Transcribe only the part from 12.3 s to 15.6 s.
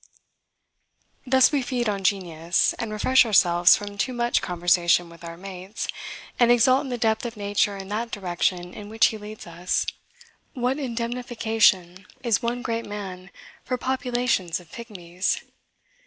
one great man for populations of pigmies!